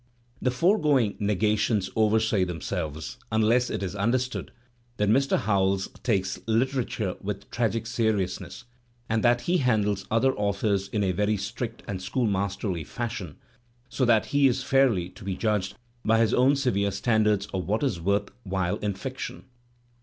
The 0.41 0.49
foregoing 0.49 1.15
negations 1.19 1.91
oversay 1.95 2.43
themselves, 2.47 3.17
unless 3.31 3.69
it 3.69 3.83
is 3.83 3.95
understood 3.95 4.51
that 4.97 5.11
Mr. 5.11 5.37
Howells 5.37 5.89
takes 6.01 6.39
literature 6.47 7.15
with 7.21 7.51
tragic 7.51 7.85
seriousness 7.85 8.63
and 9.07 9.23
that 9.23 9.41
he 9.41 9.57
handles 9.59 10.07
other 10.09 10.33
authors 10.33 10.87
in 10.87 11.03
a 11.03 11.11
very 11.11 11.37
strict 11.37 11.83
and 11.87 11.99
schoolmasterly 11.99 12.83
fashion; 12.83 13.35
so 13.89 14.03
that 14.03 14.25
he 14.33 14.47
is 14.47 14.63
fairly 14.63 15.07
to 15.09 15.23
be 15.23 15.35
judged 15.35 15.75
by 16.03 16.17
his 16.17 16.33
own 16.33 16.55
severe 16.55 16.89
standards 16.89 17.45
of 17.53 17.67
what 17.67 17.83
is 17.83 18.01
worth 18.01 18.29
while 18.41 18.77
in 18.77 18.95
fiction. 18.95 19.43